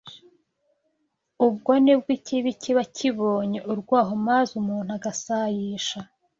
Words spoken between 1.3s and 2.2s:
Ubwo ni bwo